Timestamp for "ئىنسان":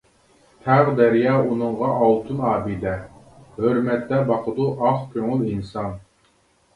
5.51-5.93